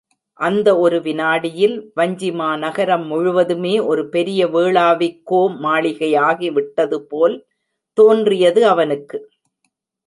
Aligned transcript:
அந்த 0.39 0.69
ஒரு 0.77 0.97
விநாடியில் 1.01 1.75
வஞ்சிமாநகரம் 1.95 3.05
முழுவதுமே 3.05 3.79
ஒரு 3.85 4.09
பெரிய 4.09 4.47
வேளாவிக்கோ 4.47 5.43
மாளிகையாகிவிட்டதுபோல் 5.61 7.37
தோன்றியது 7.97 8.63
அவனுக்கு. 8.67 9.19